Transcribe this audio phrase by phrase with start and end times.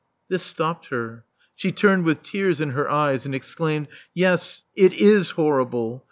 [0.17, 1.25] '* This stopped her.
[1.53, 5.99] She turned with tears in her eyes, and exclaimed, "Yes, it is horrible.